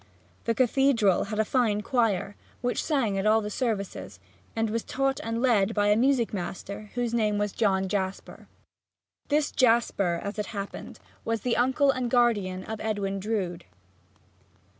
[0.45, 4.19] The cathedral had a fine choir, which sang at all the services
[4.55, 8.47] and was taught and led by a music master whose name was John Jasper.
[9.27, 13.65] This Jasper, as it happened, was the uncle and guardian of Edwin Drood.